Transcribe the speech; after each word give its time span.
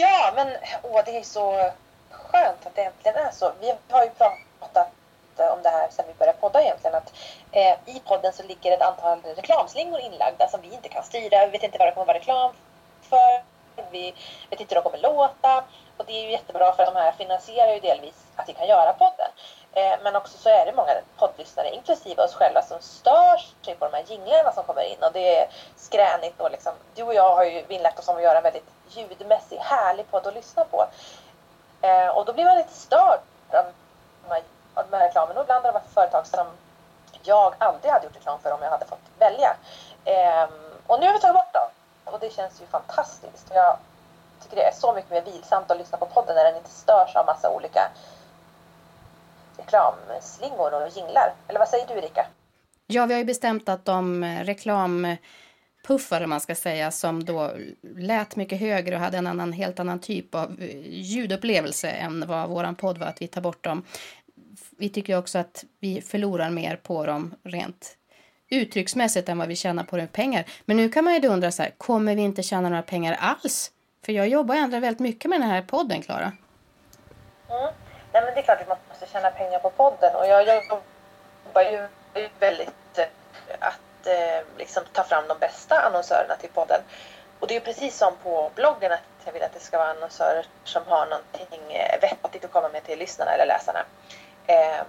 Ja, 0.00 0.32
men 0.34 0.48
åh, 0.82 1.00
det 1.04 1.18
är 1.18 1.22
så 1.22 1.70
skönt 2.10 2.66
att 2.66 2.74
det 2.74 2.82
äntligen 2.82 3.16
är 3.16 3.30
så. 3.30 3.52
Vi 3.60 3.74
har 3.90 4.04
ju 4.04 4.10
pratat 4.10 4.92
eh, 5.38 5.46
om 5.46 5.62
det 5.62 5.68
här 5.68 5.88
sedan 5.90 6.04
vi 6.08 6.14
började 6.14 6.38
podda 6.38 6.62
egentligen. 6.62 6.96
Att, 6.96 7.12
eh, 7.52 7.72
I 7.86 8.02
podden 8.04 8.32
så 8.32 8.42
ligger 8.42 8.72
ett 8.72 8.82
antal 8.82 9.22
reklamslingor 9.36 10.00
inlagda 10.00 10.48
som 10.48 10.60
vi 10.60 10.74
inte 10.74 10.88
kan 10.88 11.04
styra. 11.04 11.46
Vi 11.46 11.52
vet 11.52 11.62
inte 11.62 11.78
vad 11.78 11.88
det 11.88 11.92
kommer 11.92 12.06
vara 12.06 12.18
reklam 12.18 12.52
för. 13.02 13.42
Vi 13.90 14.14
vet 14.50 14.60
inte 14.60 14.74
hur 14.74 14.82
de 14.82 14.90
kommer 14.90 15.14
låta. 15.14 15.64
Och 15.96 16.04
det 16.06 16.12
är 16.12 16.22
ju 16.22 16.30
jättebra 16.30 16.72
för 16.72 16.82
att 16.82 16.94
de 16.94 17.00
här 17.00 17.12
finansierar 17.12 17.74
ju 17.74 17.80
delvis 17.80 18.24
att 18.36 18.48
vi 18.48 18.52
kan 18.52 18.68
göra 18.68 18.92
podden. 18.92 19.30
Eh, 19.72 19.98
men 20.02 20.16
också 20.16 20.38
så 20.38 20.48
är 20.48 20.66
det 20.66 20.72
många 20.72 20.92
poddlyssnare, 21.16 21.74
inklusive 21.74 22.22
oss 22.22 22.34
själva, 22.34 22.62
som 22.62 22.80
stör 22.80 23.36
sig 23.36 23.54
typ 23.62 23.78
på 23.78 23.88
de 23.88 23.96
här 23.96 24.04
jinglarna 24.06 24.52
som 24.52 24.64
kommer 24.64 24.82
in. 24.82 25.02
Och 25.02 25.12
det 25.12 25.38
är 25.38 25.48
skränigt. 25.76 26.40
Och 26.40 26.50
liksom, 26.50 26.72
du 26.94 27.02
och 27.02 27.14
jag 27.14 27.34
har 27.34 27.44
ju 27.44 27.62
vinnlagt 27.62 27.98
oss 27.98 28.08
om 28.08 28.16
att 28.16 28.22
göra 28.22 28.36
en 28.36 28.42
väldigt 28.42 28.77
ljudmässig, 28.90 29.56
härlig 29.56 30.10
podd 30.10 30.26
att 30.26 30.34
lyssna 30.34 30.64
på. 30.64 30.86
Eh, 31.80 32.08
och 32.08 32.24
då 32.24 32.32
blir 32.32 32.44
man 32.44 32.56
lite 32.56 32.72
störd 32.72 33.20
av 33.48 33.64
de 34.22 34.28
här, 34.28 34.42
av 34.74 34.84
de 34.90 34.96
här 34.96 35.06
reklamen. 35.06 35.36
Och 35.36 35.42
ibland 35.42 35.64
har 35.64 35.72
det 35.72 35.78
varit 35.78 35.94
företag 35.94 36.26
som 36.26 36.46
jag 37.22 37.54
aldrig 37.58 37.92
hade 37.92 38.04
gjort 38.04 38.16
reklam 38.16 38.38
för 38.40 38.52
om 38.52 38.62
jag 38.62 38.70
hade 38.70 38.86
fått 38.86 39.04
välja. 39.18 39.56
Eh, 40.04 40.48
och 40.86 41.00
nu 41.00 41.06
har 41.06 41.12
vi 41.12 41.20
tagit 41.20 41.34
bort 41.34 41.52
dem. 41.52 41.68
Och 42.04 42.20
det 42.20 42.32
känns 42.32 42.62
ju 42.62 42.66
fantastiskt. 42.66 43.50
Jag 43.54 43.76
tycker 44.42 44.56
det 44.56 44.62
är 44.62 44.74
så 44.74 44.92
mycket 44.94 45.10
mer 45.10 45.22
vilsamt 45.22 45.70
att 45.70 45.78
lyssna 45.78 45.98
på 45.98 46.06
podden 46.06 46.36
när 46.36 46.44
den 46.44 46.56
inte 46.56 46.70
störs 46.70 47.16
av 47.16 47.26
massa 47.26 47.50
olika 47.50 47.90
reklamslingor 49.56 50.74
och 50.74 50.88
jinglar. 50.88 51.32
Eller 51.48 51.58
vad 51.58 51.68
säger 51.68 51.86
du 51.86 51.94
Erika? 51.94 52.26
Ja, 52.86 53.06
vi 53.06 53.14
har 53.14 53.18
ju 53.18 53.24
bestämt 53.24 53.68
att 53.68 53.84
de 53.84 54.24
eh, 54.24 54.44
reklam 54.44 55.16
reklampuffar, 55.88 56.26
man 56.26 56.40
ska 56.40 56.54
säga, 56.54 56.90
som 56.90 57.24
då 57.24 57.52
lät 57.96 58.36
mycket 58.36 58.60
högre 58.60 58.94
och 58.94 59.00
hade 59.00 59.18
en 59.18 59.26
annan, 59.26 59.52
helt 59.52 59.80
annan 59.80 60.00
typ 60.00 60.34
av 60.34 60.56
eh, 60.60 60.76
ljudupplevelse 60.88 61.88
än 61.88 62.24
vad 62.26 62.48
våran 62.48 62.74
podd 62.74 62.98
var, 62.98 63.06
att 63.06 63.22
vi 63.22 63.28
tar 63.28 63.40
bort 63.40 63.64
dem. 63.64 63.84
Vi 64.78 64.88
tycker 64.88 65.18
också 65.18 65.38
att 65.38 65.64
vi 65.80 66.00
förlorar 66.00 66.50
mer 66.50 66.76
på 66.76 67.06
dem 67.06 67.34
rent 67.44 67.96
uttrycksmässigt 68.50 69.28
än 69.28 69.38
vad 69.38 69.48
vi 69.48 69.56
tjänar 69.56 69.84
på 69.84 69.96
det 69.96 70.02
med 70.02 70.12
pengar. 70.12 70.44
Men 70.66 70.76
nu 70.76 70.88
kan 70.88 71.04
man 71.04 71.14
ju 71.14 71.28
undra 71.28 71.50
så 71.50 71.62
här, 71.62 71.72
kommer 71.78 72.14
vi 72.14 72.22
inte 72.22 72.42
tjäna 72.42 72.68
några 72.68 72.82
pengar 72.82 73.16
alls? 73.20 73.72
För 74.04 74.12
jag 74.12 74.28
jobbar 74.28 74.54
och 74.54 74.60
ändrar 74.60 74.80
väldigt 74.80 75.00
mycket 75.00 75.30
med 75.30 75.40
den 75.40 75.50
här 75.50 75.62
podden, 75.62 76.02
Klara. 76.02 76.32
Mm. 77.48 77.72
Nej, 78.12 78.22
men 78.24 78.34
det 78.34 78.40
är 78.40 78.42
klart 78.42 78.60
att 78.60 78.68
man 78.68 78.78
måste 78.88 79.06
tjäna 79.12 79.30
pengar 79.30 79.58
på 79.58 79.70
podden 79.70 80.14
och 80.16 80.26
jag 80.26 80.46
jobbar 80.46 81.62
ju 81.62 81.88
väldigt 82.40 82.98
att 84.00 84.06
eh, 84.06 84.58
liksom 84.58 84.82
ta 84.92 85.04
fram 85.04 85.28
de 85.28 85.38
bästa 85.38 85.80
annonsörerna 85.80 86.36
till 86.36 86.50
podden. 86.50 86.80
Och 87.40 87.46
det 87.46 87.56
är 87.56 87.60
precis 87.60 87.96
som 87.98 88.16
på 88.22 88.50
bloggen 88.54 88.92
att 88.92 89.00
jag 89.24 89.32
vill 89.32 89.42
att 89.42 89.54
det 89.54 89.60
ska 89.60 89.78
vara 89.78 89.90
annonsörer 89.90 90.46
som 90.64 90.82
har 90.86 91.06
någonting 91.06 91.76
eh, 91.76 92.00
vettigt 92.00 92.44
att 92.44 92.52
komma 92.52 92.68
med 92.68 92.84
till 92.84 92.98
lyssnarna 92.98 93.30
eller 93.30 93.46
läsarna. 93.46 93.84
Eh, 94.46 94.80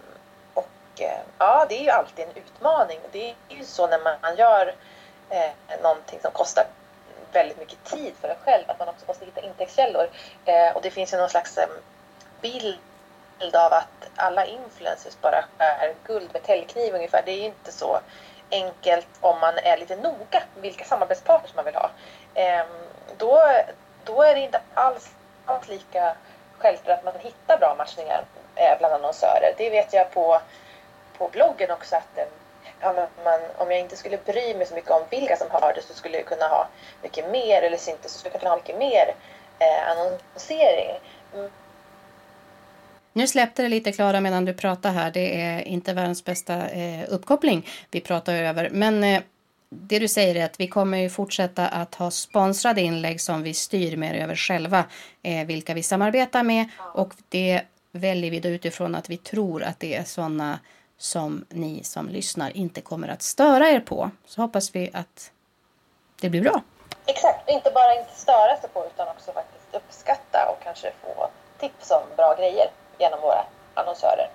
och 0.53 1.02
eh, 1.02 1.19
ja, 1.37 1.65
det 1.69 1.80
är 1.80 1.83
ju 1.83 1.89
alltid 1.89 2.25
en 2.25 2.43
utmaning. 2.43 2.99
Det 3.11 3.30
är 3.30 3.35
ju 3.49 3.63
så 3.63 3.87
när 3.87 3.99
man 4.21 4.35
gör 4.35 4.75
eh, 5.30 5.52
någonting 5.81 6.19
som 6.21 6.31
kostar 6.31 6.65
väldigt 7.31 7.59
mycket 7.59 7.83
tid 7.83 8.13
för 8.21 8.27
en 8.27 8.35
själv 8.43 8.63
att 8.67 8.80
man 8.80 8.89
också 8.89 9.05
måste 9.07 9.25
hitta 9.25 9.41
intäktskällor. 9.41 10.09
Eh, 10.45 10.75
och 10.75 10.81
det 10.81 10.91
finns 10.91 11.13
ju 11.13 11.17
någon 11.17 11.30
slags 11.30 11.57
eh, 11.57 11.67
bild 12.41 12.77
av 13.53 13.73
att 13.73 14.09
alla 14.15 14.45
influencers 14.45 15.17
bara 15.21 15.43
skär 15.57 15.93
guld 16.03 16.30
med 16.33 16.43
täljkniv 16.43 16.95
ungefär. 16.95 17.21
Det 17.25 17.31
är 17.31 17.37
ju 17.37 17.45
inte 17.45 17.71
så 17.71 17.99
enkelt 18.52 19.08
om 19.22 19.39
man 19.39 19.58
är 19.58 19.78
lite 19.78 19.95
noga 19.95 20.44
med 20.53 20.61
vilka 20.61 20.86
samarbetspartners 20.86 21.55
man 21.55 21.66
vill 21.66 21.75
ha. 21.75 21.89
Ehm, 22.33 22.67
då, 23.17 23.44
då 24.03 24.22
är 24.23 24.36
det 24.36 24.39
inte 24.39 24.61
alls, 24.73 25.09
alls 25.45 25.67
lika 25.67 26.16
självklart 26.58 26.97
att 26.97 27.05
man 27.05 27.14
hittar 27.20 27.58
bra 27.58 27.75
matchningar 27.77 28.23
eh, 28.55 28.77
bland 28.77 28.94
annonsörer. 28.94 29.53
Det 29.58 29.70
vet 29.70 29.94
jag 29.94 30.11
på, 30.11 30.42
på 31.17 31.27
bloggen 31.27 31.72
också 31.72 31.95
att 31.95 32.17
eh, 32.17 32.25
ja, 32.80 33.08
man, 33.23 33.39
om 33.58 33.71
jag 33.71 33.80
inte 33.80 33.98
skulle 33.98 34.17
bry 34.17 34.55
mig 34.55 34.65
så 34.65 34.76
mycket 34.76 34.92
om 34.92 35.04
vilka 35.09 35.38
som 35.38 35.52
har 35.52 35.73
det 35.73 35.82
så 35.82 35.93
skulle 35.93 36.17
jag 36.17 36.26
kunna 36.26 36.48
ha 36.48 36.67
mycket 37.02 37.30
mer 37.30 37.61
eller 37.61 37.89
inte 37.89 38.09
så 38.09 38.20
skulle 38.20 38.33
jag 38.33 38.42
kunna 38.42 38.52
ha 38.52 38.58
mycket 38.58 38.77
mer 38.77 39.15
eh, 39.59 39.89
annonsering. 39.92 40.99
Nu 43.19 43.27
släppte 43.27 43.61
det 43.61 43.69
lite 43.69 43.91
Klara 43.91 44.21
medan 44.21 44.45
du 44.45 44.53
pratar 44.53 44.91
här. 44.91 45.11
Det 45.11 45.41
är 45.41 45.67
inte 45.67 45.93
världens 45.93 46.25
bästa 46.25 46.69
eh, 46.69 47.05
uppkoppling 47.09 47.67
vi 47.91 48.02
pratar 48.02 48.33
över. 48.33 48.69
Men 48.69 49.03
eh, 49.03 49.21
det 49.69 49.99
du 49.99 50.07
säger 50.07 50.35
är 50.35 50.45
att 50.45 50.59
vi 50.59 50.67
kommer 50.67 50.97
ju 50.97 51.09
fortsätta 51.09 51.67
att 51.67 51.95
ha 51.95 52.11
sponsrade 52.11 52.81
inlägg 52.81 53.21
som 53.21 53.43
vi 53.43 53.53
styr 53.53 53.97
mer 53.97 54.13
över 54.13 54.35
själva. 54.35 54.83
Eh, 55.23 55.45
vilka 55.45 55.73
vi 55.73 55.83
samarbetar 55.83 56.43
med 56.43 56.69
och 56.93 57.13
det 57.29 57.61
väljer 57.91 58.31
vi 58.31 58.39
då 58.39 58.49
utifrån 58.49 58.95
att 58.95 59.09
vi 59.09 59.17
tror 59.17 59.63
att 59.63 59.79
det 59.79 59.95
är 59.95 60.03
sådana 60.03 60.59
som 60.97 61.45
ni 61.49 61.83
som 61.83 62.09
lyssnar 62.09 62.58
inte 62.58 62.81
kommer 62.81 63.08
att 63.08 63.21
störa 63.21 63.69
er 63.69 63.79
på. 63.79 64.11
Så 64.25 64.41
hoppas 64.41 64.75
vi 64.75 64.89
att 64.93 65.31
det 66.21 66.29
blir 66.29 66.41
bra. 66.41 66.61
Exakt, 67.05 67.49
inte 67.49 67.71
bara 67.71 67.99
inte 67.99 68.15
störa 68.15 68.58
sig 68.58 68.69
på 68.73 68.85
utan 68.85 69.08
också 69.08 69.31
faktiskt 69.31 69.75
uppskatta 69.75 70.49
och 70.49 70.63
kanske 70.63 70.91
få 71.02 71.29
tips 71.59 71.91
om 71.91 72.03
bra 72.17 72.35
grejer 72.35 72.69
genom 72.99 73.21
våra 73.21 73.45
annonsörer. 73.73 74.30